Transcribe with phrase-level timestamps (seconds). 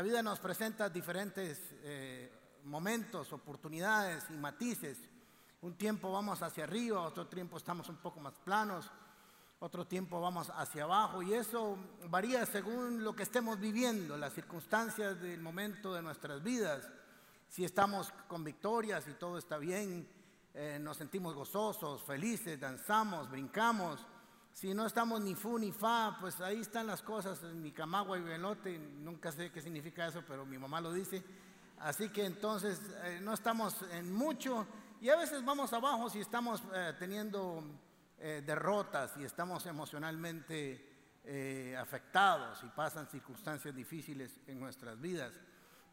[0.00, 2.32] La vida nos presenta diferentes eh,
[2.64, 4.96] momentos, oportunidades y matices.
[5.60, 8.90] Un tiempo vamos hacia arriba, otro tiempo estamos un poco más planos,
[9.58, 11.76] otro tiempo vamos hacia abajo y eso
[12.08, 16.88] varía según lo que estemos viviendo, las circunstancias del momento de nuestras vidas.
[17.50, 20.08] Si estamos con victorias y todo está bien,
[20.54, 24.00] eh, nos sentimos gozosos, felices, danzamos, brincamos.
[24.52, 28.22] Si no estamos ni fu ni fa, pues ahí están las cosas, ni camagua y
[28.22, 31.22] velote, nunca sé qué significa eso, pero mi mamá lo dice.
[31.78, 34.66] Así que entonces eh, no estamos en mucho
[35.00, 37.62] y a veces vamos abajo si estamos eh, teniendo
[38.18, 40.86] derrotas y estamos emocionalmente
[41.78, 45.32] afectados y pasan circunstancias difíciles en nuestras vidas.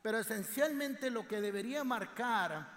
[0.01, 2.67] Pero esencialmente lo que debería marcar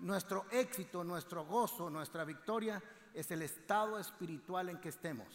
[0.00, 2.82] nuestro éxito, nuestro gozo, nuestra victoria
[3.18, 5.26] es el estado espiritual en que estemos.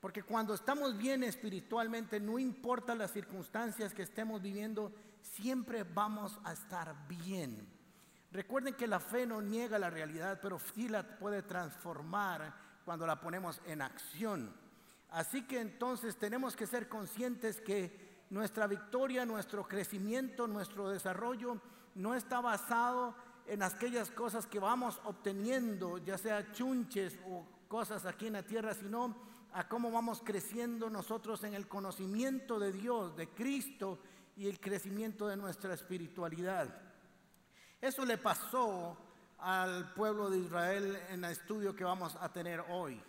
[0.00, 6.54] Porque cuando estamos bien espiritualmente, no importa las circunstancias que estemos viviendo, siempre vamos a
[6.54, 7.68] estar bien.
[8.32, 13.20] Recuerden que la fe no niega la realidad, pero sí la puede transformar cuando la
[13.20, 14.54] ponemos en acción.
[15.10, 21.60] Así que entonces tenemos que ser conscientes que nuestra victoria, nuestro crecimiento, nuestro desarrollo
[21.94, 23.14] no está basado
[23.50, 28.74] en aquellas cosas que vamos obteniendo, ya sea chunches o cosas aquí en la tierra,
[28.74, 29.16] sino
[29.52, 33.98] a cómo vamos creciendo nosotros en el conocimiento de Dios, de Cristo
[34.36, 36.80] y el crecimiento de nuestra espiritualidad.
[37.80, 38.96] Eso le pasó
[39.38, 43.02] al pueblo de Israel en el estudio que vamos a tener hoy.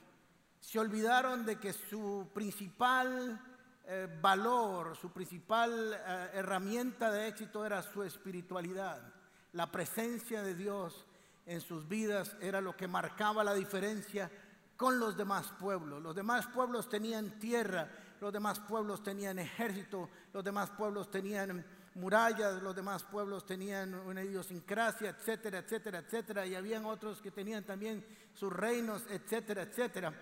[0.59, 3.39] Se olvidaron de que su principal
[3.85, 9.20] eh, valor, su principal eh, herramienta de éxito era su espiritualidad.
[9.53, 11.05] La presencia de Dios
[11.45, 14.31] en sus vidas era lo que marcaba la diferencia
[14.77, 16.01] con los demás pueblos.
[16.01, 21.65] Los demás pueblos tenían tierra, los demás pueblos tenían ejército, los demás pueblos tenían
[21.95, 27.63] murallas, los demás pueblos tenían una idiosincrasia, etcétera, etcétera, etcétera, y habían otros que tenían
[27.63, 30.13] también sus reinos, etcétera, etcétera.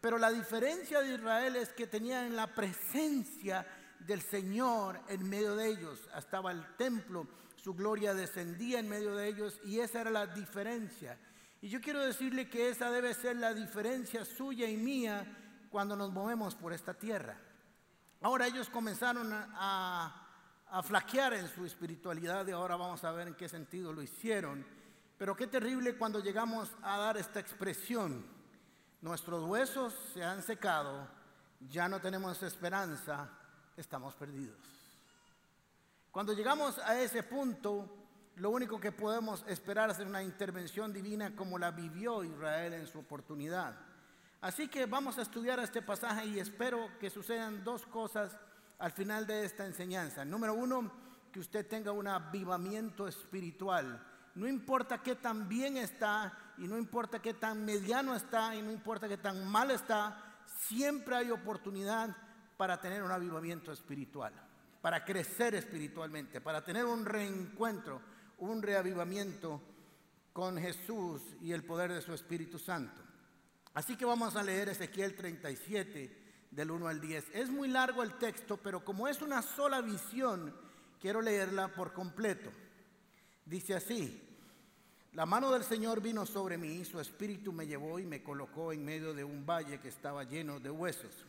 [0.00, 3.66] Pero la diferencia de Israel es que tenían la presencia
[3.98, 6.08] del Señor en medio de ellos.
[6.16, 7.26] Estaba el templo,
[7.68, 11.18] su gloria descendía en medio de ellos y esa era la diferencia.
[11.60, 16.10] Y yo quiero decirle que esa debe ser la diferencia suya y mía cuando nos
[16.10, 17.36] movemos por esta tierra.
[18.22, 20.28] Ahora ellos comenzaron a,
[20.66, 24.64] a flaquear en su espiritualidad y ahora vamos a ver en qué sentido lo hicieron.
[25.18, 28.24] Pero qué terrible cuando llegamos a dar esta expresión.
[29.02, 31.06] Nuestros huesos se han secado,
[31.68, 33.28] ya no tenemos esperanza,
[33.76, 34.77] estamos perdidos.
[36.10, 37.88] Cuando llegamos a ese punto,
[38.36, 43.00] lo único que podemos esperar es una intervención divina como la vivió Israel en su
[43.00, 43.74] oportunidad.
[44.40, 48.38] Así que vamos a estudiar este pasaje y espero que sucedan dos cosas
[48.78, 50.24] al final de esta enseñanza.
[50.24, 50.90] Número uno,
[51.32, 54.04] que usted tenga un avivamiento espiritual.
[54.34, 58.70] No importa qué tan bien está y no importa qué tan mediano está y no
[58.70, 62.16] importa qué tan mal está, siempre hay oportunidad
[62.56, 64.32] para tener un avivamiento espiritual,
[64.80, 68.00] para crecer espiritualmente, para tener un reencuentro,
[68.38, 69.60] un reavivamiento
[70.32, 73.02] con Jesús y el poder de su Espíritu Santo.
[73.74, 77.24] Así que vamos a leer Ezequiel 37 del 1 al 10.
[77.34, 80.54] Es muy largo el texto, pero como es una sola visión,
[81.00, 82.50] quiero leerla por completo.
[83.44, 84.22] Dice así,
[85.12, 88.84] la mano del Señor vino sobre mí, su espíritu me llevó y me colocó en
[88.84, 91.24] medio de un valle que estaba lleno de huesos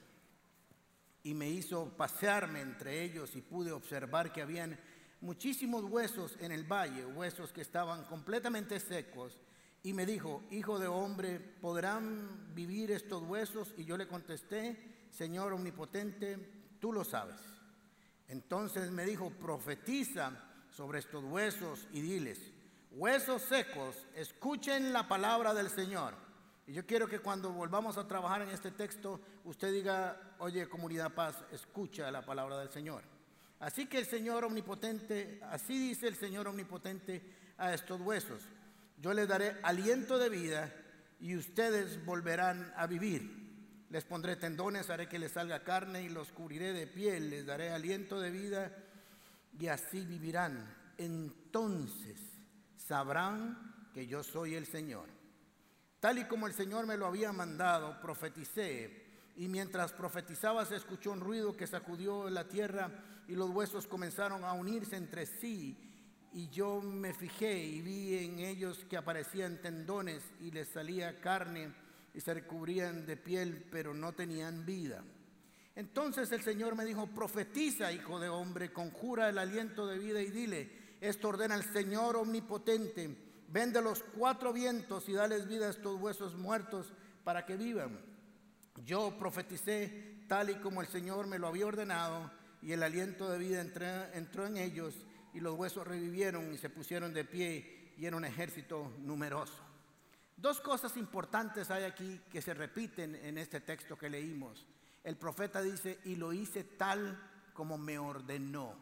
[1.29, 4.79] y me hizo pasearme entre ellos y pude observar que habían
[5.21, 9.37] muchísimos huesos en el valle, huesos que estaban completamente secos.
[9.83, 13.75] Y me dijo, hijo de hombre, ¿podrán vivir estos huesos?
[13.77, 17.37] Y yo le contesté, Señor omnipotente, tú lo sabes.
[18.27, 20.31] Entonces me dijo, profetiza
[20.71, 22.39] sobre estos huesos y diles,
[22.89, 26.15] huesos secos, escuchen la palabra del Señor.
[26.65, 31.13] Y yo quiero que cuando volvamos a trabajar en este texto, usted diga, oye comunidad
[31.13, 33.03] paz, escucha la palabra del Señor.
[33.59, 37.21] Así que el Señor omnipotente, así dice el Señor omnipotente
[37.57, 38.41] a estos huesos.
[38.97, 40.73] Yo les daré aliento de vida
[41.19, 43.37] y ustedes volverán a vivir.
[43.89, 47.29] Les pondré tendones, haré que les salga carne y los cubriré de piel.
[47.29, 48.71] Les daré aliento de vida
[49.59, 50.73] y así vivirán.
[50.97, 52.19] Entonces
[52.77, 55.07] sabrán que yo soy el Señor.
[55.99, 59.08] Tal y como el Señor me lo había mandado, profeticé.
[59.39, 62.91] Y mientras profetizaba se escuchó un ruido que sacudió la tierra
[63.25, 65.77] y los huesos comenzaron a unirse entre sí.
[66.33, 71.73] Y yo me fijé y vi en ellos que aparecían tendones y les salía carne
[72.13, 75.05] y se recubrían de piel, pero no tenían vida.
[75.73, 80.31] Entonces el Señor me dijo, profetiza, hijo de hombre, conjura el aliento de vida y
[80.31, 83.15] dile, esto ordena el Señor omnipotente,
[83.47, 86.91] vende los cuatro vientos y dales vida a estos huesos muertos
[87.23, 88.18] para que vivan.
[88.85, 92.31] Yo profeticé tal y como el Señor me lo había ordenado
[92.61, 93.61] y el aliento de vida
[94.13, 94.93] entró en ellos
[95.33, 99.61] y los huesos revivieron y se pusieron de pie y era un ejército numeroso.
[100.37, 104.65] Dos cosas importantes hay aquí que se repiten en este texto que leímos.
[105.03, 107.19] El profeta dice, y lo hice tal
[107.53, 108.73] como me ordenó.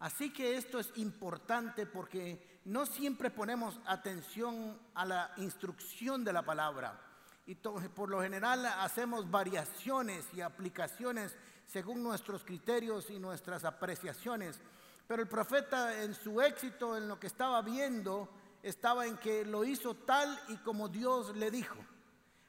[0.00, 6.42] Así que esto es importante porque no siempre ponemos atención a la instrucción de la
[6.42, 7.00] palabra.
[7.46, 11.36] Y por lo general hacemos variaciones y aplicaciones
[11.66, 14.60] según nuestros criterios y nuestras apreciaciones.
[15.06, 18.28] Pero el profeta en su éxito, en lo que estaba viendo,
[18.62, 21.76] estaba en que lo hizo tal y como Dios le dijo.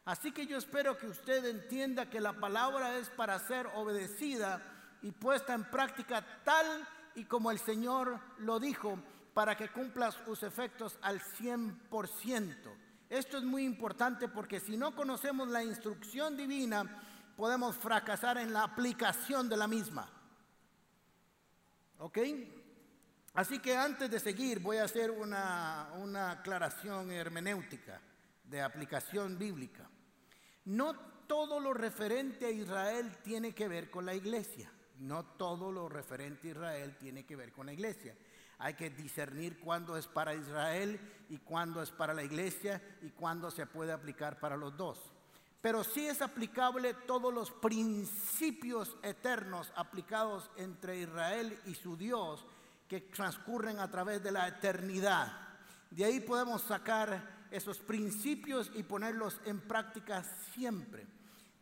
[0.06, 4.62] Así que yo espero que usted entienda que la palabra es para ser obedecida
[5.01, 9.00] y puesta en práctica tal y como el Señor lo dijo,
[9.33, 12.85] para que cumpla sus efectos al 100%.
[13.15, 17.01] Esto es muy importante porque si no conocemos la instrucción divina,
[17.38, 20.09] podemos fracasar en la aplicación de la misma.
[22.00, 22.17] ¿Ok?
[23.35, 28.01] Así que antes de seguir voy a hacer una, una aclaración hermenéutica
[28.44, 29.89] de aplicación bíblica.
[30.65, 30.94] No
[31.25, 34.69] todo lo referente a Israel tiene que ver con la iglesia.
[35.00, 38.13] No todo lo referente a Israel tiene que ver con la iglesia.
[38.57, 41.00] Hay que discernir cuándo es para Israel
[41.30, 45.00] y cuándo es para la iglesia y cuándo se puede aplicar para los dos.
[45.62, 52.46] Pero sí es aplicable todos los principios eternos aplicados entre Israel y su Dios
[52.88, 55.34] que transcurren a través de la eternidad.
[55.90, 60.24] De ahí podemos sacar esos principios y ponerlos en práctica
[60.54, 61.08] siempre.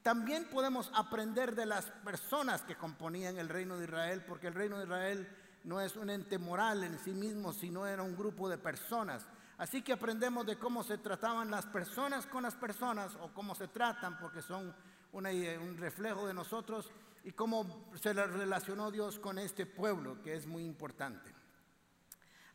[0.01, 4.77] También podemos aprender de las personas que componían el reino de Israel, porque el reino
[4.77, 5.29] de Israel
[5.63, 9.25] no es un ente moral en sí mismo, sino era un grupo de personas.
[9.57, 13.67] Así que aprendemos de cómo se trataban las personas con las personas o cómo se
[13.67, 14.75] tratan, porque son
[15.11, 16.91] un reflejo de nosotros
[17.23, 21.33] y cómo se relacionó Dios con este pueblo, que es muy importante.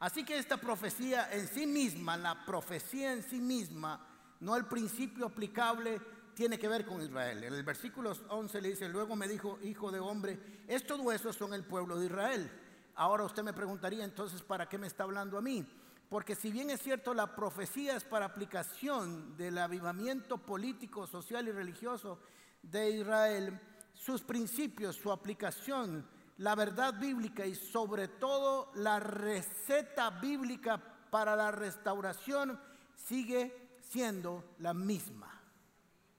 [0.00, 4.06] Así que esta profecía en sí misma, la profecía en sí misma,
[4.40, 6.00] no el principio aplicable,
[6.34, 7.42] tiene que ver con Israel.
[7.42, 11.54] En el versículo 11 le dice, luego me dijo, hijo de hombre, estos huesos son
[11.54, 12.50] el pueblo de Israel.
[12.98, 15.64] Ahora usted me preguntaría entonces, ¿para qué me está hablando a mí?
[16.08, 21.52] Porque si bien es cierto, la profecía es para aplicación del avivamiento político, social y
[21.52, 22.18] religioso
[22.60, 23.60] de Israel,
[23.94, 26.08] sus principios, su aplicación,
[26.38, 32.58] la verdad bíblica y sobre todo la receta bíblica para la restauración
[32.96, 35.40] sigue siendo la misma.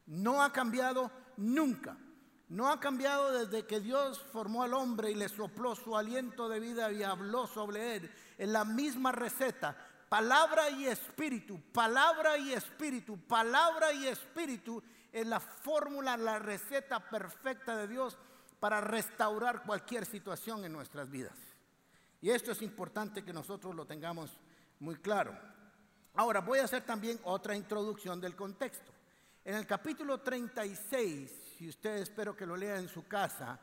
[0.06, 1.98] No ha cambiado nunca.
[2.50, 6.60] No ha cambiado desde que Dios formó al hombre y le sopló su aliento de
[6.60, 8.12] vida y habló sobre él.
[8.40, 9.78] En la misma receta,
[10.10, 14.82] palabra y espíritu, palabra y espíritu, palabra y espíritu
[15.12, 18.18] es la fórmula, la receta perfecta de Dios
[18.60, 21.38] para restaurar cualquier situación en nuestras vidas.
[22.20, 24.32] Y esto es importante que nosotros lo tengamos
[24.80, 25.38] muy claro.
[26.16, 28.92] Ahora voy a hacer también otra introducción del contexto.
[29.46, 33.60] En el capítulo 36, si usted espero que lo lea en su casa,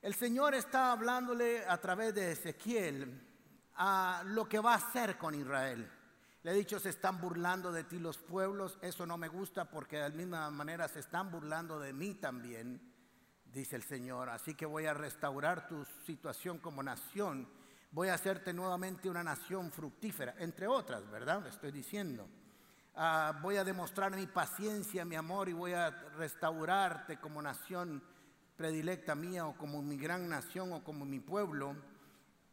[0.00, 3.28] el Señor está hablándole a través de Ezequiel
[3.74, 5.90] a lo que va a hacer con Israel.
[6.44, 9.96] Le he dicho, se están burlando de ti los pueblos, eso no me gusta porque
[9.96, 12.80] de la misma manera se están burlando de mí también,
[13.46, 14.28] dice el Señor.
[14.28, 17.48] Así que voy a restaurar tu situación como nación,
[17.90, 21.42] voy a hacerte nuevamente una nación fructífera, entre otras, ¿verdad?
[21.42, 22.28] Le estoy diciendo.
[22.94, 28.02] Ah, voy a demostrar mi paciencia, mi amor y voy a restaurarte como nación
[28.54, 31.74] predilecta mía o como mi gran nación o como mi pueblo.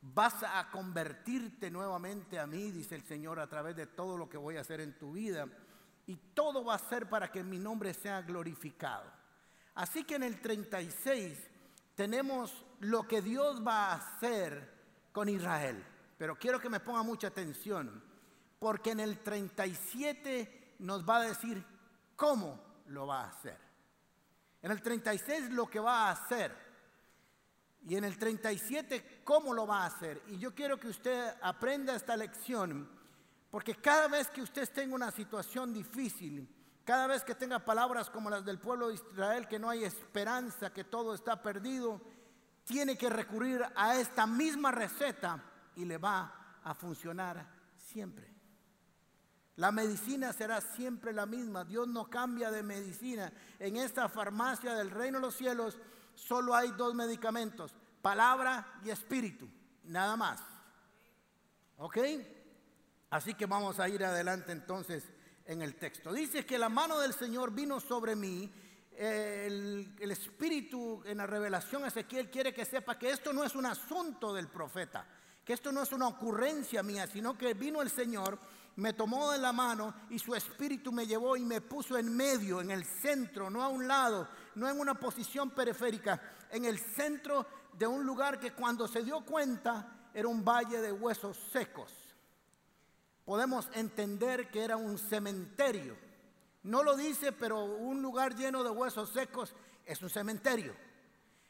[0.01, 4.37] Vas a convertirte nuevamente a mí, dice el Señor, a través de todo lo que
[4.37, 5.45] voy a hacer en tu vida.
[6.07, 9.11] Y todo va a ser para que mi nombre sea glorificado.
[9.75, 11.37] Así que en el 36
[11.95, 14.73] tenemos lo que Dios va a hacer
[15.11, 15.85] con Israel.
[16.17, 18.01] Pero quiero que me ponga mucha atención,
[18.59, 21.65] porque en el 37 nos va a decir
[22.15, 23.57] cómo lo va a hacer.
[24.61, 26.69] En el 36 lo que va a hacer.
[27.87, 30.21] Y en el 37, ¿cómo lo va a hacer?
[30.27, 32.89] Y yo quiero que usted aprenda esta lección,
[33.49, 38.29] porque cada vez que usted en una situación difícil, cada vez que tenga palabras como
[38.29, 42.01] las del pueblo de Israel, que no hay esperanza, que todo está perdido,
[42.65, 45.41] tiene que recurrir a esta misma receta
[45.75, 47.47] y le va a funcionar
[47.77, 48.38] siempre.
[49.59, 51.65] La medicina será siempre la misma.
[51.65, 53.29] Dios no cambia de medicina.
[53.59, 55.77] En esta farmacia del reino de los cielos
[56.15, 59.49] solo hay dos medicamentos, palabra y espíritu,
[59.83, 60.41] nada más.
[61.75, 61.97] ¿Ok?
[63.09, 65.03] Así que vamos a ir adelante entonces
[65.43, 66.13] en el texto.
[66.13, 68.49] Dice que la mano del Señor vino sobre mí.
[68.95, 73.65] El, el, espíritu en la revelación Ezequiel quiere que sepa que esto no es un
[73.65, 75.05] asunto del profeta,
[75.43, 78.37] que esto no es una ocurrencia mía, sino que vino el Señor,
[78.79, 82.61] me tomó de la mano y su espíritu me llevó y me puso en medio,
[82.61, 86.21] en el centro, no a un lado, no en una posición periférica,
[86.51, 90.91] en el centro de un lugar que cuando se dio cuenta era un valle de
[90.91, 91.93] huesos secos
[93.29, 95.95] podemos entender que era un cementerio.
[96.63, 99.53] No lo dice, pero un lugar lleno de huesos secos
[99.85, 100.75] es un cementerio.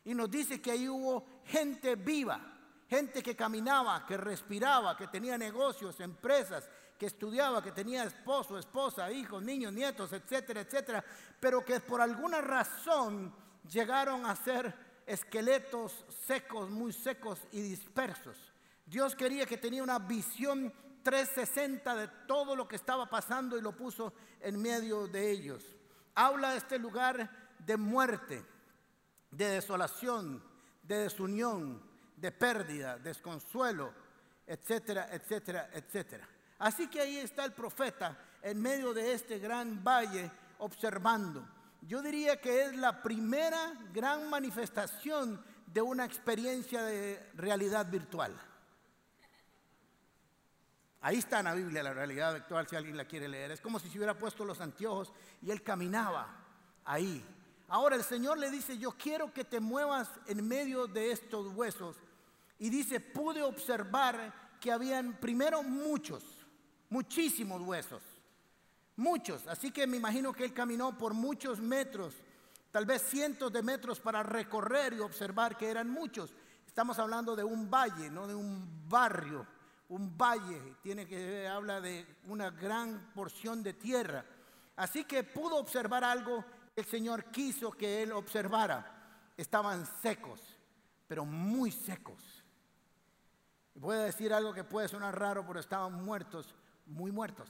[0.04, 2.42] Y nos dice que ahí hubo gente viva,
[2.90, 6.70] gente que caminaba, que respiraba, que tenía negocios, empresas,
[7.00, 11.04] que estudiaba, que tenía esposo, esposa, hijos, niños, nietos, etcétera, etcétera,
[11.40, 13.34] pero que por alguna razón
[13.72, 14.76] llegaron a ser
[15.08, 18.36] esqueletos secos, muy secos y dispersos.
[18.86, 23.72] Dios quería que tenía una visión 360 de todo lo que estaba pasando y lo
[23.72, 25.64] puso en medio de ellos.
[26.16, 27.30] Habla de este lugar
[27.60, 28.44] de muerte,
[29.32, 30.44] de desolación,
[30.84, 31.82] de desunión,
[32.18, 33.94] de pérdida, desconsuelo,
[34.46, 36.28] etcétera, etcétera, etcétera.
[36.60, 41.48] Así que ahí está el profeta en medio de este gran valle observando.
[41.82, 48.38] Yo diría que es la primera gran manifestación de una experiencia de realidad virtual.
[51.02, 53.52] Ahí está en la Biblia la realidad actual si alguien la quiere leer.
[53.52, 56.28] Es como si se hubiera puesto los anteojos y él caminaba
[56.84, 57.26] ahí.
[57.70, 61.96] Ahora el Señor le dice, yo quiero que te muevas en medio de estos huesos.
[62.58, 66.39] Y dice, pude observar que habían primero muchos,
[66.90, 68.04] muchísimos huesos.
[68.96, 69.48] Muchos.
[69.48, 72.14] Así que me imagino que él caminó por muchos metros,
[72.72, 76.34] tal vez cientos de metros para recorrer y observar que eran muchos.
[76.68, 79.48] Estamos hablando de un valle, no de un barrio
[79.90, 84.24] un valle, tiene que habla de una gran porción de tierra.
[84.76, 89.32] Así que pudo observar algo que el Señor quiso que él observara.
[89.36, 90.42] Estaban secos,
[91.08, 92.44] pero muy secos.
[93.74, 96.54] Voy a decir algo que puede sonar raro, pero estaban muertos,
[96.90, 97.50] muy muertos.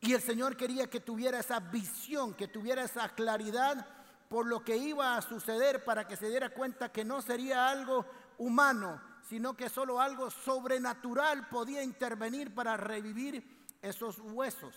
[0.00, 3.86] Y el Señor quería que tuviera esa visión, que tuviera esa claridad
[4.28, 8.06] por lo que iba a suceder para que se diera cuenta que no sería algo
[8.38, 13.44] humano, sino que solo algo sobrenatural podía intervenir para revivir
[13.80, 14.74] esos huesos.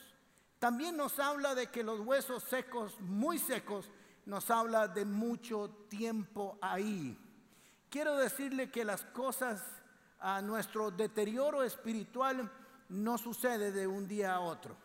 [0.60, 3.90] También nos habla de que los huesos secos, muy secos,
[4.26, 7.18] nos habla de mucho tiempo ahí.
[7.90, 9.62] Quiero decirle que las cosas,
[10.26, 12.52] a nuestro deterioro espiritual
[12.90, 14.76] no sucede de un día a otro.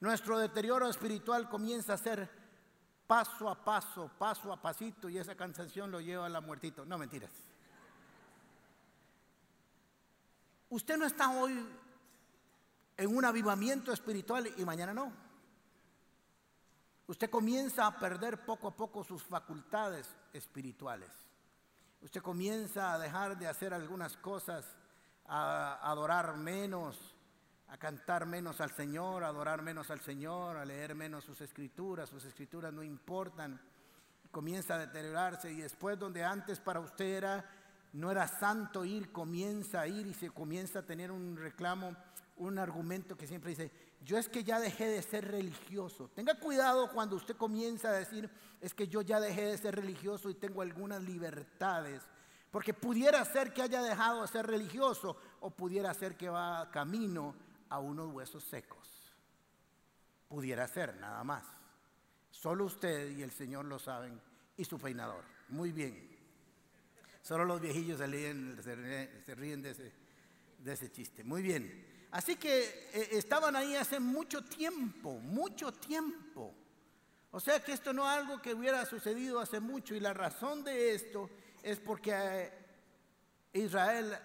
[0.00, 2.26] Nuestro deterioro espiritual comienza a ser
[3.06, 6.86] paso a paso, paso a pasito, y esa canción lo lleva a la muertito.
[6.86, 7.30] No, mentiras.
[10.70, 11.62] Usted no está hoy
[12.96, 15.12] en un avivamiento espiritual y mañana no.
[17.08, 21.25] Usted comienza a perder poco a poco sus facultades espirituales.
[22.00, 24.64] Usted comienza a dejar de hacer algunas cosas,
[25.26, 27.16] a adorar menos,
[27.68, 32.08] a cantar menos al Señor, a adorar menos al Señor, a leer menos sus escrituras.
[32.08, 33.60] Sus escrituras no importan.
[34.30, 37.44] Comienza a deteriorarse y después donde antes para usted era
[37.96, 41.96] no era santo ir, comienza a ir y se comienza a tener un reclamo,
[42.36, 43.70] un argumento que siempre dice,
[44.06, 46.08] yo es que ya dejé de ser religioso.
[46.14, 50.30] Tenga cuidado cuando usted comienza a decir, es que yo ya dejé de ser religioso
[50.30, 52.02] y tengo algunas libertades.
[52.52, 57.34] Porque pudiera ser que haya dejado de ser religioso o pudiera ser que va camino
[57.68, 59.12] a unos huesos secos.
[60.28, 61.44] Pudiera ser, nada más.
[62.30, 64.20] Solo usted y el Señor lo saben
[64.56, 65.24] y su peinador.
[65.48, 66.16] Muy bien.
[67.22, 68.56] Solo los viejillos se ríen,
[69.62, 69.92] de,
[70.60, 71.24] de, ese, chiste.
[71.24, 71.95] Muy bien.
[72.16, 76.54] Así que eh, estaban ahí hace mucho tiempo, mucho tiempo.
[77.30, 80.64] O sea que esto no es algo que hubiera sucedido hace mucho y la razón
[80.64, 81.28] de esto
[81.62, 82.52] es porque eh,
[83.52, 84.16] Israel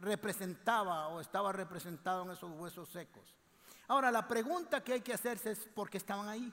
[0.00, 3.36] representaba o estaba representado en esos huesos secos.
[3.86, 6.52] Ahora, la pregunta que hay que hacerse es por qué estaban ahí.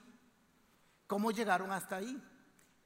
[1.08, 2.22] ¿Cómo llegaron hasta ahí?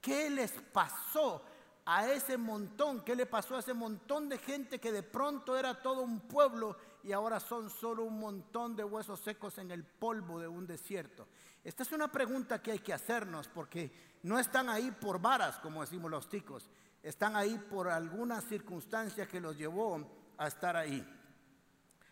[0.00, 1.44] ¿Qué les pasó?
[1.90, 5.80] A ese montón, qué le pasó a ese montón de gente que de pronto era
[5.80, 10.38] todo un pueblo y ahora son solo un montón de huesos secos en el polvo
[10.38, 11.26] de un desierto.
[11.64, 13.90] Esta es una pregunta que hay que hacernos porque
[14.24, 16.68] no están ahí por varas, como decimos los ticos,
[17.02, 21.02] están ahí por alguna circunstancia que los llevó a estar ahí.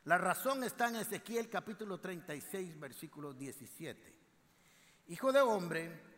[0.04, 4.16] La razón está en Ezequiel capítulo 36, versículo 17.
[5.08, 6.15] Hijo de hombre,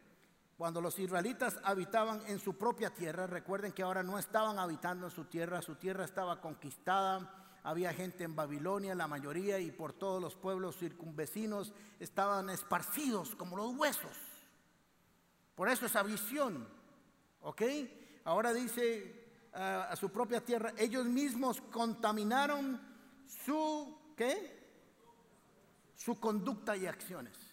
[0.59, 5.13] cuando los israelitas habitaban en su propia tierra, recuerden que ahora no estaban habitando en
[5.13, 10.21] su tierra, su tierra estaba conquistada, había gente en Babilonia, la mayoría, y por todos
[10.21, 14.17] los pueblos circunvecinos estaban esparcidos como los huesos.
[15.55, 16.69] Por eso esa visión,
[17.43, 17.63] ¿ok?
[18.25, 22.81] Ahora dice a su propia tierra, ellos mismos contaminaron
[23.29, 24.59] su, ¿qué?
[25.95, 27.48] Su conducta y acciones.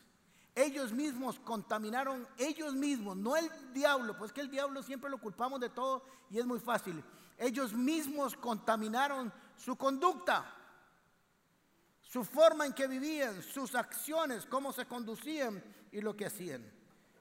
[0.56, 5.60] Ellos mismos contaminaron, ellos mismos, no el diablo, pues que el diablo siempre lo culpamos
[5.60, 7.04] de todo y es muy fácil.
[7.38, 10.50] Ellos mismos contaminaron su conducta,
[12.02, 16.64] su forma en que vivían, sus acciones, cómo se conducían y lo que hacían.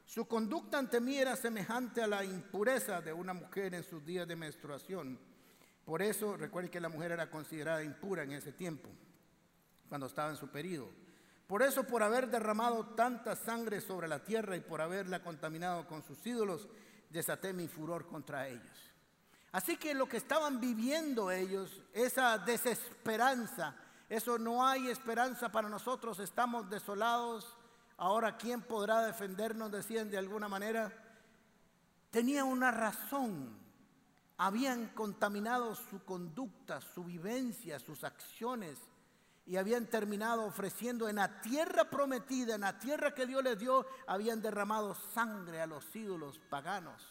[0.05, 4.29] Su conducta ante mí era semejante a la impureza de una mujer en sus días
[4.29, 5.19] de menstruación.
[5.85, 8.89] Por eso, recuerden que la mujer era considerada impura en ese tiempo,
[9.89, 11.04] cuando estaba en su periodo.
[11.47, 16.03] Por eso, por haber derramado tanta sangre sobre la tierra y por haberla contaminado con
[16.03, 16.69] sus ídolos,
[17.11, 18.93] desaté mi furor contra ellos.
[19.53, 23.77] Así que lo que estaban viviendo ellos, esa desesperanza,
[24.09, 27.57] eso no hay esperanza para nosotros, estamos desolados.
[27.99, 29.71] Ahora, ¿quién podrá defendernos?
[29.71, 30.93] Decían de alguna manera.
[32.11, 33.57] Tenía una razón.
[34.39, 38.79] Habían contaminado su conducta, su vivencia, sus acciones
[39.47, 43.87] y habían terminado ofreciendo en la tierra prometida, en la tierra que Dios les dio,
[44.07, 47.03] habían derramado sangre a los ídolos paganos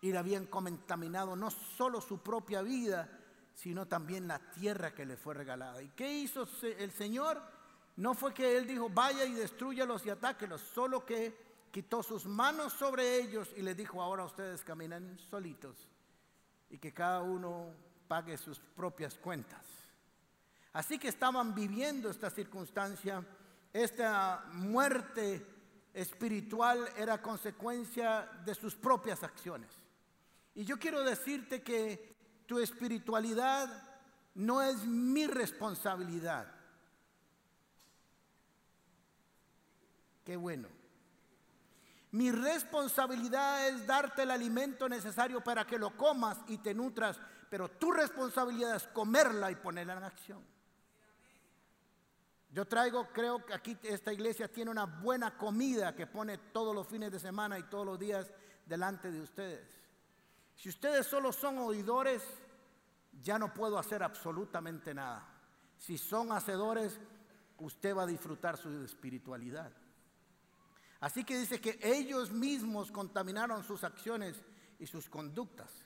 [0.00, 3.08] y le habían contaminado no solo su propia vida,
[3.54, 5.82] sino también la tierra que le fue regalada.
[5.82, 7.42] ¿Y qué hizo el Señor?
[7.96, 11.36] No fue que Él dijo, vaya y destruyalos y atáquelos, solo que
[11.70, 15.88] quitó sus manos sobre ellos y les dijo, ahora ustedes caminan solitos
[16.70, 17.70] y que cada uno
[18.08, 19.81] pague sus propias cuentas.
[20.72, 23.24] Así que estaban viviendo esta circunstancia,
[23.72, 25.46] esta muerte
[25.92, 29.70] espiritual era consecuencia de sus propias acciones.
[30.54, 32.14] Y yo quiero decirte que
[32.46, 33.68] tu espiritualidad
[34.34, 36.46] no es mi responsabilidad.
[40.24, 40.68] Qué bueno.
[42.12, 47.70] Mi responsabilidad es darte el alimento necesario para que lo comas y te nutras, pero
[47.70, 50.51] tu responsabilidad es comerla y ponerla en acción.
[52.52, 56.86] Yo traigo, creo que aquí esta iglesia tiene una buena comida que pone todos los
[56.86, 58.30] fines de semana y todos los días
[58.66, 59.80] delante de ustedes.
[60.54, 62.22] Si ustedes solo son oidores,
[63.22, 65.26] ya no puedo hacer absolutamente nada.
[65.78, 67.00] Si son hacedores,
[67.56, 69.72] usted va a disfrutar su espiritualidad.
[71.00, 74.44] Así que dice que ellos mismos contaminaron sus acciones
[74.78, 75.84] y sus conductas.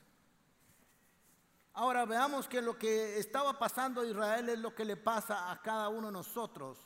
[1.79, 5.61] Ahora veamos que lo que estaba pasando a Israel es lo que le pasa a
[5.61, 6.79] cada uno de nosotros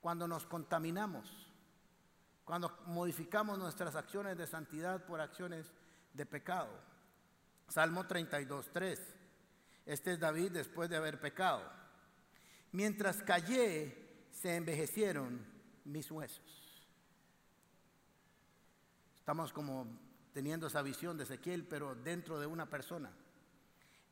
[0.00, 1.28] cuando nos contaminamos,
[2.46, 5.70] cuando modificamos nuestras acciones de santidad por acciones
[6.14, 6.70] de pecado.
[7.68, 9.14] Salmo 32, 3.
[9.84, 11.62] Este es David después de haber pecado.
[12.72, 15.44] Mientras callé, se envejecieron
[15.84, 16.88] mis huesos.
[19.18, 19.86] Estamos como
[20.32, 23.12] teniendo esa visión de Ezequiel, pero dentro de una persona.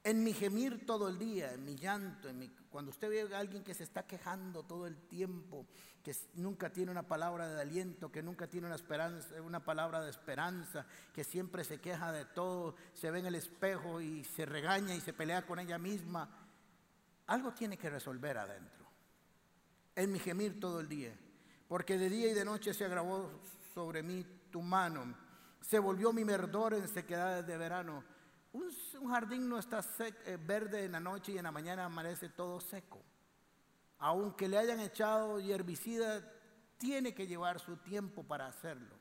[0.05, 3.39] En mi gemir todo el día, en mi llanto, en mi, cuando usted ve a
[3.39, 5.67] alguien que se está quejando todo el tiempo,
[6.03, 10.11] que nunca tiene una palabra de aliento, que nunca tiene una, esperanza, una palabra de
[10.11, 14.95] esperanza, que siempre se queja de todo, se ve en el espejo y se regaña
[14.95, 16.31] y se pelea con ella misma,
[17.27, 18.87] algo tiene que resolver adentro.
[19.97, 21.15] En mi gemir todo el día,
[21.67, 23.43] porque de día y de noche se agravó
[23.75, 25.15] sobre mí tu mano,
[25.61, 28.05] se volvió mi verdor en sequedades de verano
[28.59, 32.61] un, jardín no está eh, verde en la noche y en la mañana amanece todo
[32.61, 33.03] seco.
[33.99, 36.23] Aunque le hayan echado herbicida,
[36.77, 38.97] tiene que llevar su tiempo para hacerlo.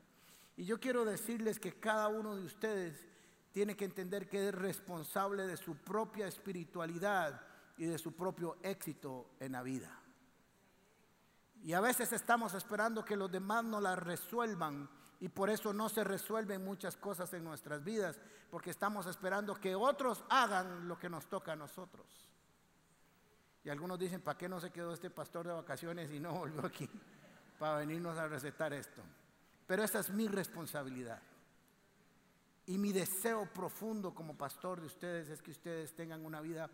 [0.55, 3.05] Y yo quiero decirles que cada uno de ustedes
[3.51, 7.41] tiene que entender que es responsable de su propia espiritualidad
[7.77, 9.99] y de su propio éxito en la vida.
[11.63, 15.89] Y a veces estamos esperando que los demás nos la resuelvan y por eso no
[15.89, 18.19] se resuelven muchas cosas en nuestras vidas,
[18.51, 22.05] porque estamos esperando que otros hagan lo que nos toca a nosotros.
[23.63, 26.65] Y algunos dicen, ¿para qué no se quedó este pastor de vacaciones y no volvió
[26.65, 26.89] aquí
[27.59, 29.01] para venirnos a recetar esto?
[29.65, 31.21] Pero esa es mi responsabilidad.
[32.67, 36.69] Y mi deseo profundo como pastor de ustedes es que ustedes tengan una vida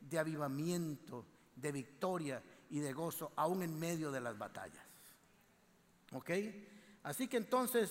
[0.00, 4.84] de avivamiento, de victoria y de gozo, aún en medio de las batallas.
[6.12, 6.30] ¿Ok?
[7.02, 7.90] Así que entonces,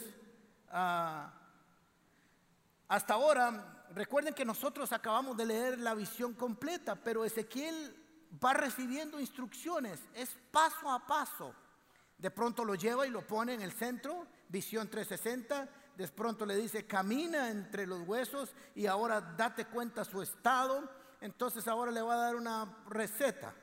[0.70, 1.34] ah,
[2.88, 7.96] hasta ahora, recuerden que nosotros acabamos de leer la visión completa, pero Ezequiel
[8.43, 11.54] va recibiendo instrucciones, es paso a paso.
[12.17, 16.56] De pronto lo lleva y lo pone en el centro visión 360, de pronto le
[16.56, 20.89] dice, camina entre los huesos y ahora date cuenta su estado.
[21.22, 23.54] Entonces ahora le va a dar una receta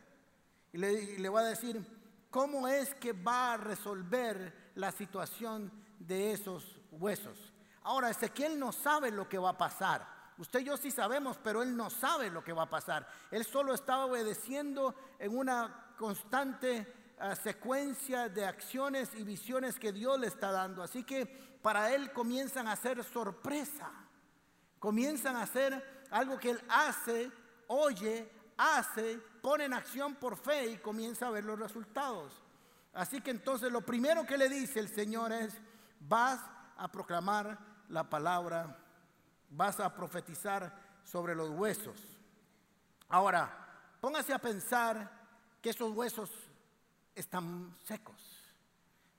[0.73, 1.85] y le, y le va a decir
[2.31, 7.53] cómo es que va a resolver la situación de esos huesos.
[7.83, 10.07] Ahora, Ezequiel no sabe lo que va a pasar.
[10.39, 13.07] Usted y yo sí sabemos, pero él no sabe lo que va a pasar.
[13.31, 20.19] Él solo estaba obedeciendo en una constante uh, secuencia de acciones y visiones que Dios
[20.19, 20.83] le está dando.
[20.83, 21.27] Así que
[21.63, 23.91] para él comienzan a ser sorpresa.
[24.79, 27.31] Comienzan a ser algo que él hace,
[27.69, 32.44] oye, hace, pone en acción por fe y comienza a ver los resultados.
[32.95, 35.55] Así que entonces lo primero que le dice el Señor es,
[36.01, 36.41] vas
[36.77, 38.79] a proclamar la palabra
[39.57, 40.73] vas a profetizar
[41.05, 42.01] sobre los huesos.
[43.09, 45.11] Ahora, póngase a pensar
[45.61, 46.31] que esos huesos
[47.15, 48.21] están secos,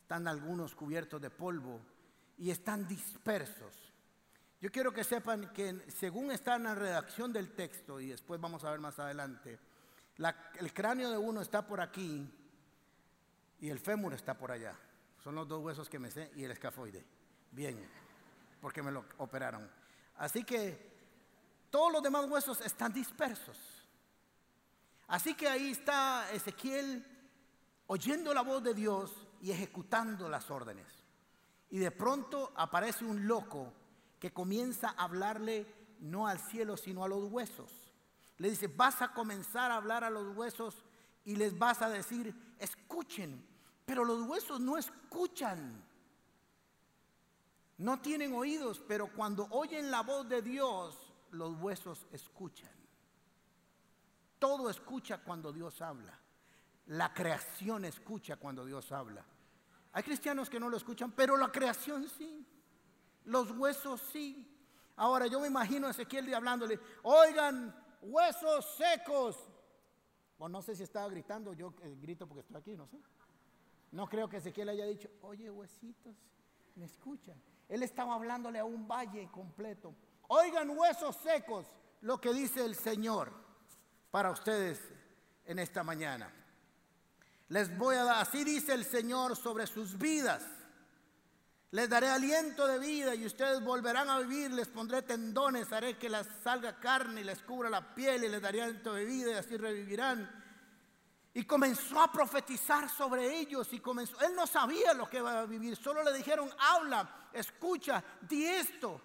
[0.02, 1.80] están algunos cubiertos de polvo
[2.38, 3.94] y están dispersos.
[4.60, 8.64] Yo quiero que sepan que según está en la redacción del texto, y después vamos
[8.64, 9.60] a ver más adelante,
[10.60, 12.28] el cráneo de uno está por aquí
[13.60, 14.76] y el fémur está por allá.
[15.24, 17.06] Son los dos huesos que me sé y el escafoide.
[17.52, 17.90] Bien,
[18.62, 19.70] porque me lo operaron.
[20.18, 20.94] Así que
[21.70, 23.58] todos los demás huesos están dispersos.
[25.08, 27.06] Así que ahí está Ezequiel
[27.88, 30.88] oyendo la voz de Dios y ejecutando las órdenes.
[31.70, 33.74] Y de pronto aparece un loco
[34.20, 35.68] que comienza a hablarle
[36.00, 37.72] no al cielo, sino a los huesos.
[38.38, 40.84] Le dice, vas a comenzar a hablar a los huesos
[41.26, 43.46] y les vas a decir, escuchen,
[43.86, 45.84] pero los huesos no escuchan.
[47.78, 50.98] No tienen oídos, pero cuando oyen la voz de Dios,
[51.32, 52.72] los huesos escuchan.
[54.40, 56.18] Todo escucha cuando Dios habla.
[56.88, 59.26] La creación escucha cuando Dios habla.
[59.94, 62.46] Hay cristianos que no lo escuchan, pero la creación sí.
[63.26, 64.52] Los huesos sí.
[64.98, 69.38] Ahora yo me imagino a Ezequiel hablándole, oigan, huesos secos.
[70.38, 72.98] O no sé si estaba gritando, yo eh, grito porque estoy aquí, no sé.
[73.92, 76.16] No creo que Ezequiel haya dicho, oye, huesitos,
[76.76, 77.42] me escuchan.
[77.70, 79.96] Él estaba hablándole a un valle completo.
[80.28, 81.66] Oigan huesos secos
[82.02, 83.32] lo que dice el Señor
[84.12, 84.82] para ustedes
[85.46, 86.32] en esta mañana.
[87.48, 90.44] Les voy a dar, así dice el Señor sobre sus vidas.
[91.72, 94.52] Les daré aliento de vida y ustedes volverán a vivir.
[94.52, 98.42] Les pondré tendones, haré que les salga carne y les cubra la piel y les
[98.42, 100.44] daré aliento de vida y así revivirán.
[101.34, 105.46] Y comenzó a profetizar sobre ellos y comenzó, él no sabía lo que iba a
[105.46, 109.02] vivir, solo le dijeron, habla, escucha, di esto.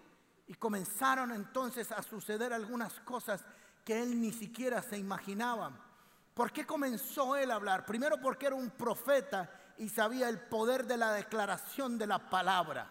[0.47, 3.45] Y comenzaron entonces a suceder algunas cosas
[3.85, 5.73] que él ni siquiera se imaginaba.
[6.35, 7.85] ¿Por qué comenzó él a hablar?
[7.85, 12.91] Primero porque era un profeta y sabía el poder de la declaración de la palabra.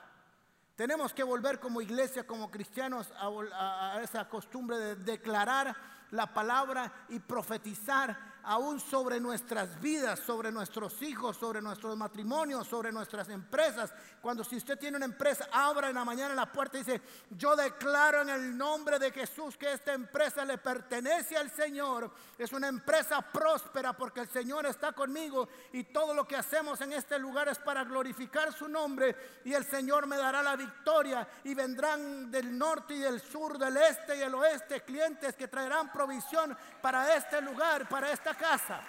[0.75, 5.75] Tenemos que volver como iglesia, como cristianos, a, esa costumbre de declarar
[6.11, 12.91] la palabra y profetizar aún sobre nuestras vidas, sobre nuestros hijos, sobre nuestros matrimonios, sobre
[12.91, 13.93] nuestras empresas.
[14.21, 17.56] Cuando si usted tiene una empresa, abra en la mañana la puerta y dice, yo
[17.56, 22.12] declaro en el nombre de Jesús que esta empresa le pertenece al Señor.
[22.38, 26.93] Es una empresa próspera porque el Señor está conmigo y todo lo que hacemos en
[26.93, 31.54] este lugar es para glorificar su nombre y el Señor me dará la victoria y
[31.54, 36.58] vendrán del norte y del sur, del este y el oeste clientes que traerán provisión
[36.82, 38.81] para este lugar, para esta casa.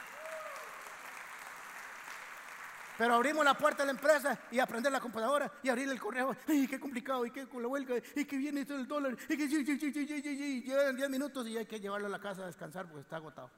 [3.00, 6.36] Pero abrimos la puerta de la empresa y aprender la computadora y abrir el correo.
[6.46, 7.24] ¡Ay, qué complicado!
[7.24, 7.94] ¿Y qué con la huelga?
[8.14, 9.16] ¿Y qué viene todo el dólar?
[9.26, 13.00] ¿Y que llegan 10 minutos y hay que llevarlo a la casa a descansar porque
[13.00, 13.50] está agotado?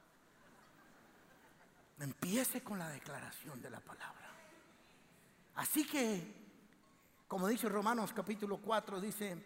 [1.99, 4.31] Empiece con la declaración de la palabra.
[5.57, 6.23] Así que,
[7.27, 9.45] como dice Romanos capítulo 4, dice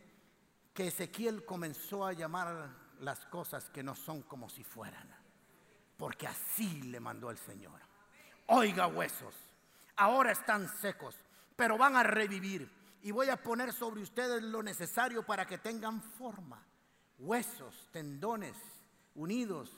[0.74, 2.68] que Ezequiel comenzó a llamar
[3.00, 5.25] las cosas que no son como si fueran
[5.96, 7.80] porque así le mandó el Señor.
[8.46, 9.34] Oiga huesos,
[9.96, 11.16] ahora están secos,
[11.56, 12.70] pero van a revivir
[13.02, 16.62] y voy a poner sobre ustedes lo necesario para que tengan forma.
[17.18, 18.56] Huesos, tendones,
[19.14, 19.70] unidos,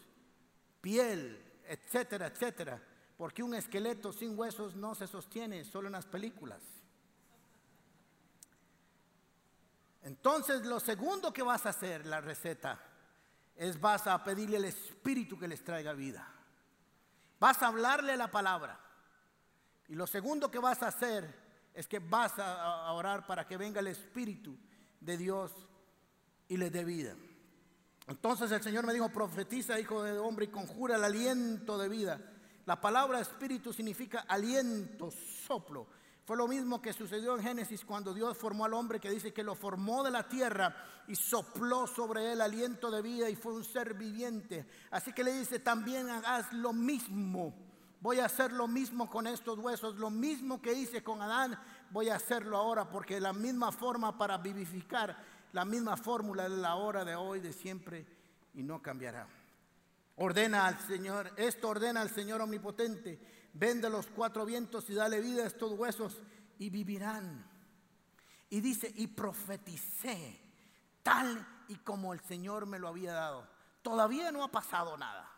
[0.80, 2.82] piel, etcétera, etcétera.
[3.16, 6.62] Porque un esqueleto sin huesos no se sostiene, solo en las películas.
[10.02, 12.80] Entonces lo segundo que vas a hacer, la receta,
[13.58, 16.26] es vas a pedirle al Espíritu que les traiga vida.
[17.40, 18.78] Vas a hablarle la palabra.
[19.88, 21.34] Y lo segundo que vas a hacer
[21.74, 24.56] es que vas a, orar para que venga el Espíritu
[25.00, 25.52] de Dios
[26.46, 27.16] y les dé vida.
[28.06, 32.20] Entonces el Señor me dijo, profetiza, hijo de hombre, y conjura el aliento de vida.
[32.64, 35.88] La palabra espíritu significa aliento, soplo,
[36.28, 39.42] Fue lo mismo que sucedió en Génesis cuando Dios formó al hombre que dice que
[39.42, 43.64] lo formó de la tierra y sopló sobre él aliento de vida y fue un
[43.64, 44.66] ser viviente.
[44.90, 47.54] Así que le dice, también haz lo mismo.
[48.02, 51.58] Voy a hacer lo mismo con estos huesos, lo mismo que hice con Adán,
[51.90, 55.16] voy a hacerlo ahora porque la misma forma para vivificar,
[55.54, 58.04] la misma fórmula de la hora de hoy, de siempre
[58.52, 59.26] y no cambiará.
[60.16, 65.44] Ordena al Señor, esto ordena al Señor omnipotente vende los cuatro vientos y dale vida
[65.44, 66.20] a estos huesos
[66.58, 67.46] y vivirán.
[68.50, 70.40] Y dice, y profeticé
[71.02, 73.48] tal y como el Señor me lo había dado.
[73.82, 75.30] Todavía no ha pasado nada.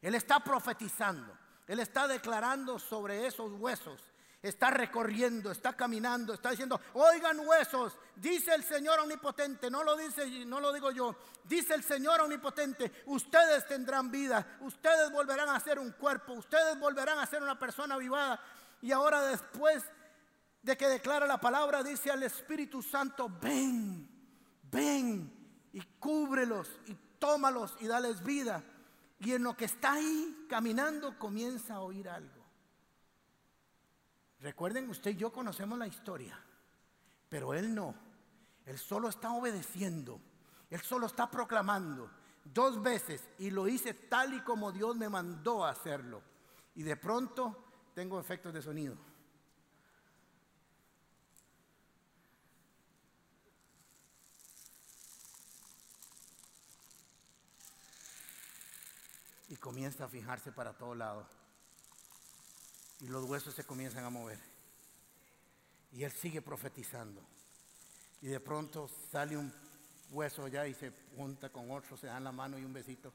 [0.00, 4.11] Él está profetizando, Él está declarando sobre esos huesos
[4.42, 10.44] está recorriendo, está caminando, está diciendo, oigan huesos, dice el Señor omnipotente, no lo dice,
[10.44, 15.78] no lo digo yo, dice el Señor omnipotente, ustedes tendrán vida, ustedes volverán a ser
[15.78, 18.40] un cuerpo, ustedes volverán a ser una persona vivada.
[18.80, 19.84] Y ahora después
[20.60, 24.08] de que declara la palabra, dice al Espíritu Santo, ven,
[24.64, 28.64] ven y cúbrelos y tómalos y dales vida.
[29.20, 32.41] Y en lo que está ahí caminando comienza a oír algo.
[34.42, 36.36] Recuerden, usted y yo conocemos la historia,
[37.28, 37.94] pero él no.
[38.66, 40.20] Él solo está obedeciendo.
[40.68, 42.10] Él solo está proclamando
[42.44, 46.22] dos veces y lo hice tal y como Dios me mandó a hacerlo.
[46.74, 47.56] Y de pronto
[47.94, 48.96] tengo efectos de sonido.
[59.50, 61.41] Y comienza a fijarse para todo lado
[63.02, 64.38] y los huesos se comienzan a mover.
[65.92, 67.20] Y él sigue profetizando.
[68.22, 69.52] Y de pronto sale un
[70.10, 73.12] hueso ya y se junta con otro, se dan la mano y un besito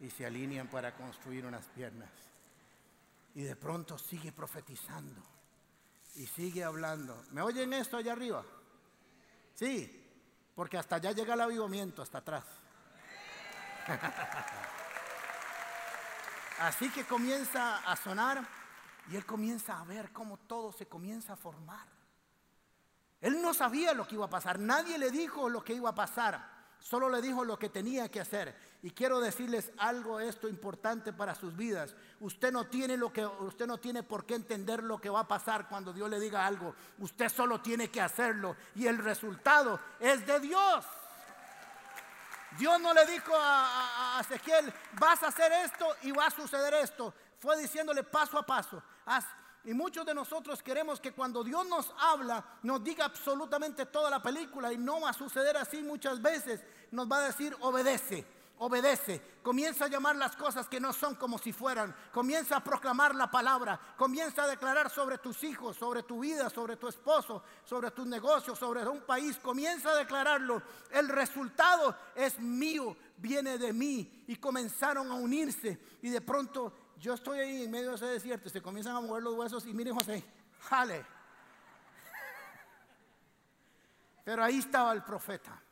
[0.00, 2.10] y se alinean para construir unas piernas.
[3.34, 5.22] Y de pronto sigue profetizando
[6.16, 7.24] y sigue hablando.
[7.30, 8.44] ¿Me oyen esto allá arriba?
[9.54, 10.04] Sí,
[10.56, 12.44] porque hasta allá llega el avivamiento, hasta atrás.
[16.58, 18.57] Así que comienza a sonar
[19.10, 21.86] y él comienza a ver cómo todo se comienza a formar.
[23.20, 25.94] Él no sabía lo que iba a pasar, nadie le dijo lo que iba a
[25.94, 28.68] pasar, solo le dijo lo que tenía que hacer.
[28.80, 31.96] Y quiero decirles algo esto importante para sus vidas.
[32.20, 35.28] Usted no tiene lo que usted no tiene por qué entender lo que va a
[35.28, 36.76] pasar cuando Dios le diga algo.
[36.98, 40.84] Usted solo tiene que hacerlo y el resultado es de Dios.
[42.56, 46.74] Dios no le dijo a, a Ezequiel, vas a hacer esto y va a suceder
[46.74, 48.82] esto fue diciéndole paso a paso.
[49.64, 54.22] Y muchos de nosotros queremos que cuando Dios nos habla, nos diga absolutamente toda la
[54.22, 56.60] película y no va a suceder así muchas veces.
[56.90, 58.24] Nos va a decir, obedece,
[58.58, 59.38] obedece.
[59.42, 61.94] Comienza a llamar las cosas que no son como si fueran.
[62.12, 63.78] Comienza a proclamar la palabra.
[63.96, 68.58] Comienza a declarar sobre tus hijos, sobre tu vida, sobre tu esposo, sobre tus negocios,
[68.58, 69.38] sobre un país.
[69.38, 70.62] Comienza a declararlo.
[70.90, 74.24] El resultado es mío, viene de mí.
[74.26, 75.78] Y comenzaron a unirse.
[76.02, 79.22] Y de pronto yo estoy ahí en medio de ese desierto, se comienzan a mover
[79.22, 80.24] los huesos y miren José,
[80.60, 81.06] jale.
[84.24, 85.62] Pero ahí estaba el profeta.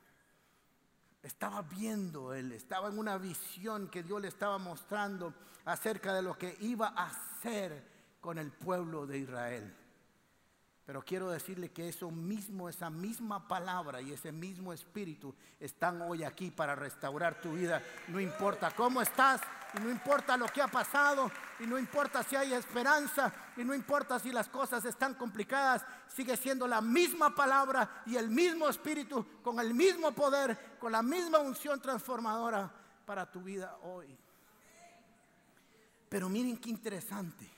[1.26, 5.34] Estaba viendo él, estaba en una visión que Dios le estaba mostrando
[5.64, 7.84] acerca de lo que iba a hacer
[8.20, 9.76] con el pueblo de Israel.
[10.86, 16.22] Pero quiero decirle que eso mismo, esa misma palabra y ese mismo espíritu están hoy
[16.22, 17.82] aquí para restaurar tu vida.
[18.06, 19.40] No importa cómo estás,
[19.74, 23.74] y no importa lo que ha pasado, y no importa si hay esperanza, y no
[23.74, 29.26] importa si las cosas están complicadas, sigue siendo la misma palabra y el mismo espíritu,
[29.42, 32.72] con el mismo poder, con la misma unción transformadora
[33.04, 34.16] para tu vida hoy.
[36.08, 37.50] Pero miren qué interesante,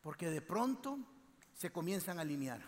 [0.00, 0.98] porque de pronto
[1.56, 2.60] se comienzan a alinear.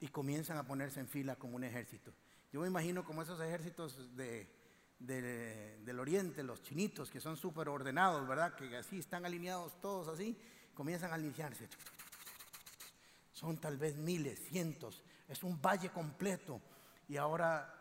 [0.00, 2.12] Y comienzan a ponerse en fila como un ejército.
[2.52, 8.54] Yo me imagino como esos ejércitos del oriente, los chinitos, que son súper ordenados, ¿verdad?
[8.54, 10.38] Que así están alineados todos así,
[10.74, 11.68] comienzan a alinearse.
[13.32, 16.60] Son tal vez miles, cientos, es un valle completo.
[17.08, 17.74] Y ahora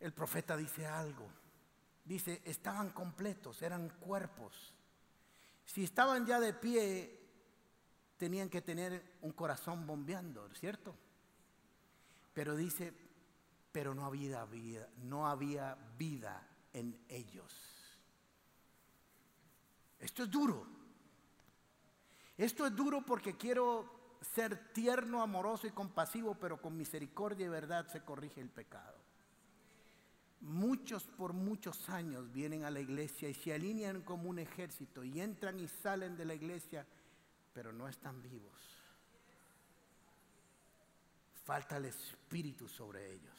[0.00, 1.28] el profeta dice algo.
[2.04, 4.72] Dice, estaban completos, eran cuerpos.
[5.66, 7.20] Si estaban ya de pie,
[8.16, 10.96] tenían que tener un corazón bombeando, ¿cierto?
[12.32, 12.94] Pero dice,
[13.72, 17.52] pero no había vida, no había vida en ellos.
[19.98, 20.66] Esto es duro.
[22.38, 27.86] Esto es duro porque quiero ser tierno, amoroso y compasivo, pero con misericordia y verdad
[27.88, 29.05] se corrige el pecado.
[30.46, 35.20] Muchos por muchos años vienen a la iglesia y se alinean como un ejército y
[35.20, 36.86] entran y salen de la iglesia,
[37.52, 38.76] pero no están vivos.
[41.44, 43.38] Falta el espíritu sobre ellos.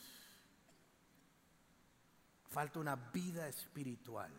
[2.49, 4.31] Falta una vida espiritual.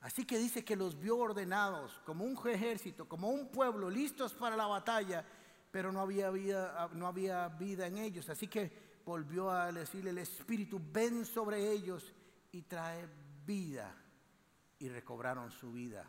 [0.00, 4.56] Así que dice que los vio ordenados como un ejército, como un pueblo, listos para
[4.56, 5.24] la batalla,
[5.70, 8.28] pero no había vida, no había vida en ellos.
[8.28, 12.12] Así que volvió a decirle el Espíritu, ven sobre ellos
[12.52, 13.08] y trae
[13.46, 13.94] vida.
[14.78, 16.06] Y recobraron su vida.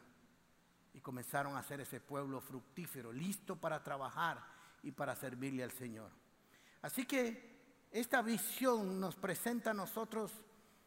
[0.94, 4.44] Y comenzaron a ser ese pueblo fructífero, listo para trabajar
[4.84, 6.12] y para servirle al Señor.
[6.82, 7.56] Así que
[7.92, 10.32] esta visión nos presenta a nosotros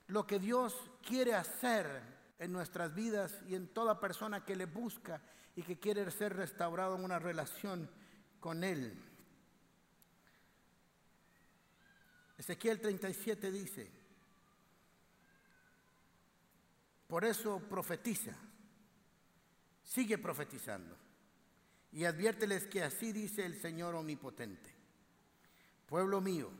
[0.09, 2.03] lo que Dios quiere hacer
[2.39, 5.21] en nuestras vidas y en toda persona que le busca
[5.57, 7.91] y que quiere ser restaurado en una relación
[8.41, 8.97] con Él.
[12.39, 13.91] Ezequiel 37 dice,
[17.09, 18.33] por eso profetiza,
[19.83, 20.97] sigue profetizando
[21.91, 24.73] y adviérteles que así dice el Señor omnipotente.
[25.87, 26.51] Pueblo mío,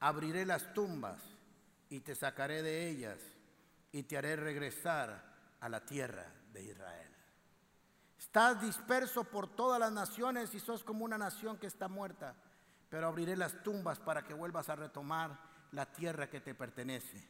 [0.00, 1.20] abriré las tumbas
[1.90, 3.18] y te sacaré de ellas
[3.92, 7.10] y te haré regresar a la tierra de Israel.
[8.18, 12.34] Estás disperso por todas las naciones y sos como una nación que está muerta
[12.94, 15.36] pero abriré las tumbas para que vuelvas a retomar
[15.72, 17.28] la tierra que te pertenece.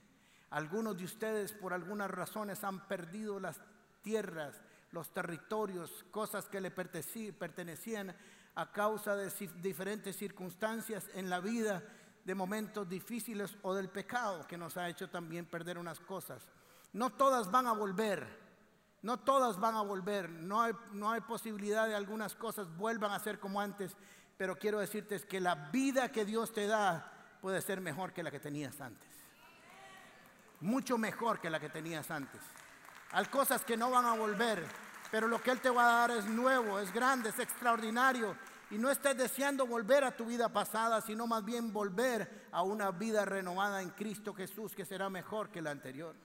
[0.50, 3.62] Algunos de ustedes por algunas razones han perdido las
[4.02, 8.14] tierras, los territorios, cosas que le pertenecían
[8.56, 11.82] a causa de diferentes circunstancias en la vida,
[12.26, 16.46] de momentos difíciles o del pecado que nos ha hecho también perder unas cosas.
[16.92, 18.28] No todas van a volver,
[19.00, 23.18] no todas van a volver, no hay, no hay posibilidad de algunas cosas vuelvan a
[23.18, 23.96] ser como antes,
[24.36, 28.30] pero quiero decirte que la vida que Dios te da puede ser mejor que la
[28.30, 29.08] que tenías antes.
[30.60, 32.40] Mucho mejor que la que tenías antes.
[33.12, 34.64] Hay cosas que no van a volver,
[35.10, 38.36] pero lo que Él te va a dar es nuevo, es grande, es extraordinario.
[38.70, 42.90] Y no estés deseando volver a tu vida pasada, sino más bien volver a una
[42.90, 46.16] vida renovada en Cristo Jesús que será mejor que la anterior.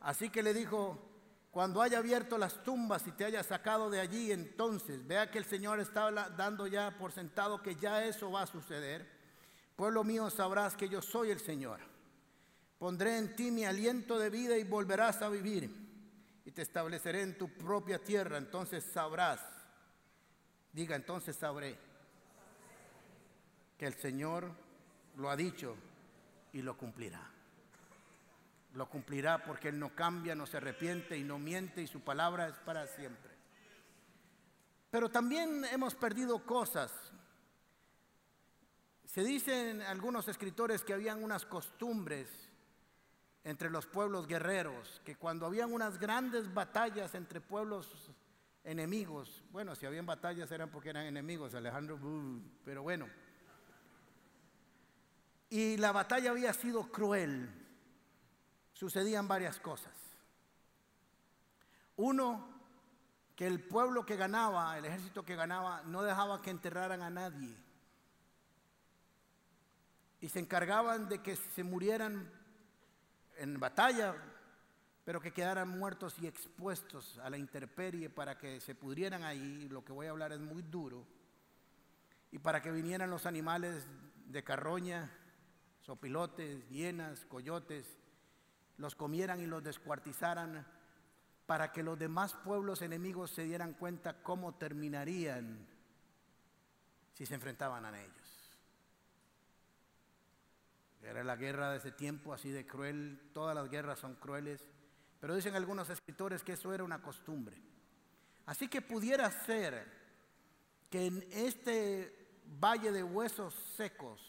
[0.00, 1.09] Así que le dijo,
[1.50, 5.44] cuando haya abierto las tumbas y te haya sacado de allí, entonces vea que el
[5.44, 9.08] Señor está dando ya por sentado que ya eso va a suceder.
[9.74, 11.80] Pueblo mío, sabrás que yo soy el Señor.
[12.78, 15.74] Pondré en ti mi aliento de vida y volverás a vivir.
[16.44, 18.38] Y te estableceré en tu propia tierra.
[18.38, 19.40] Entonces sabrás.
[20.72, 21.76] Diga, entonces sabré
[23.76, 24.50] que el Señor
[25.16, 25.76] lo ha dicho
[26.52, 27.39] y lo cumplirá
[28.80, 32.48] lo cumplirá porque Él no cambia, no se arrepiente y no miente y su palabra
[32.48, 33.30] es para siempre.
[34.90, 36.90] Pero también hemos perdido cosas.
[39.04, 42.26] Se dicen algunos escritores que habían unas costumbres
[43.44, 48.10] entre los pueblos guerreros, que cuando habían unas grandes batallas entre pueblos
[48.64, 51.98] enemigos, bueno, si habían batallas eran porque eran enemigos, Alejandro,
[52.64, 53.10] pero bueno,
[55.50, 57.59] y la batalla había sido cruel,
[58.80, 59.92] sucedían varias cosas.
[61.96, 62.48] Uno,
[63.36, 67.54] que el pueblo que ganaba, el ejército que ganaba, no dejaba que enterraran a nadie.
[70.22, 72.32] Y se encargaban de que se murieran
[73.36, 74.14] en batalla,
[75.04, 79.68] pero que quedaran muertos y expuestos a la intemperie para que se pudrieran ahí.
[79.68, 81.06] Lo que voy a hablar es muy duro.
[82.32, 83.86] Y para que vinieran los animales
[84.24, 85.10] de carroña,
[85.82, 87.99] sopilotes, hienas, coyotes,
[88.80, 90.66] los comieran y los descuartizaran
[91.46, 95.66] para que los demás pueblos enemigos se dieran cuenta cómo terminarían
[97.14, 98.16] si se enfrentaban a ellos.
[101.02, 104.66] Era la guerra de ese tiempo así de cruel, todas las guerras son crueles,
[105.20, 107.56] pero dicen algunos escritores que eso era una costumbre.
[108.46, 109.86] Así que pudiera ser
[110.88, 114.20] que en este valle de huesos secos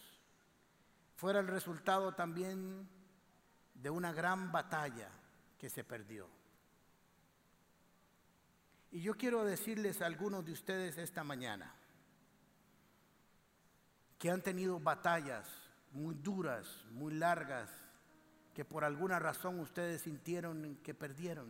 [1.16, 2.90] fuera el resultado también
[3.82, 5.10] de una gran batalla
[5.58, 6.28] que se perdió.
[8.92, 11.74] Y yo quiero decirles a algunos de ustedes esta mañana
[14.20, 15.48] que han tenido batallas
[15.94, 17.70] muy duras, muy largas,
[18.54, 21.48] que por alguna razón ustedes sintieron que perdieron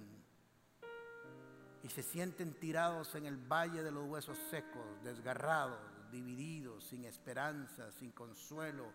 [1.83, 5.79] y se sienten tirados en el valle de los huesos secos, desgarrados,
[6.11, 8.85] divididos, sin esperanza, sin consuelo,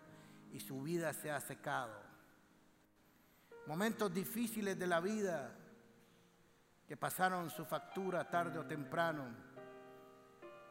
[0.53, 2.06] y su vida se ha secado
[3.67, 5.53] momentos difíciles de la vida
[6.87, 9.25] que pasaron su factura tarde o temprano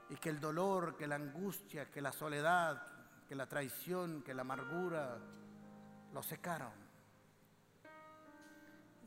[0.10, 2.82] y que el dolor, que la angustia, que la soledad,
[3.28, 5.18] que la traición, que la amargura,
[6.14, 6.72] lo secaron.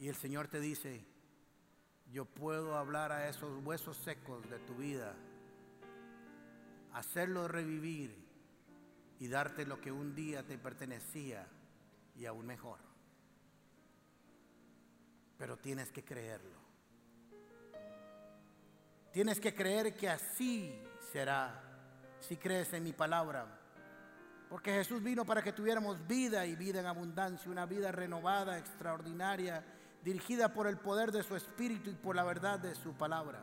[0.00, 1.04] Y el Señor te dice,
[2.12, 5.14] yo puedo hablar a esos huesos secos de tu vida,
[6.92, 8.28] hacerlos revivir
[9.18, 11.46] y darte lo que un día te pertenecía
[12.16, 12.87] y aún mejor.
[15.38, 16.58] Pero tienes que creerlo.
[19.12, 20.78] Tienes que creer que así
[21.12, 21.62] será
[22.20, 23.46] si crees en mi palabra.
[24.48, 29.64] Porque Jesús vino para que tuviéramos vida y vida en abundancia, una vida renovada, extraordinaria,
[30.02, 33.40] dirigida por el poder de su Espíritu y por la verdad de su palabra.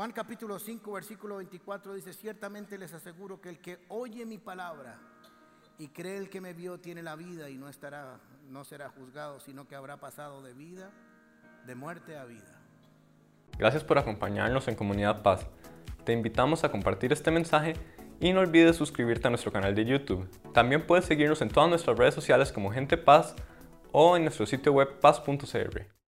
[0.00, 4.98] Juan capítulo 5, versículo 24 dice, ciertamente les aseguro que el que oye mi palabra
[5.76, 9.40] y cree el que me vio tiene la vida y no estará no será juzgado,
[9.40, 10.90] sino que habrá pasado de vida,
[11.66, 12.62] de muerte a vida.
[13.58, 15.46] Gracias por acompañarnos en Comunidad Paz.
[16.06, 17.74] Te invitamos a compartir este mensaje
[18.20, 20.30] y no olvides suscribirte a nuestro canal de YouTube.
[20.54, 23.36] También puedes seguirnos en todas nuestras redes sociales como Gente Paz
[23.92, 25.99] o en nuestro sitio web paz.cr.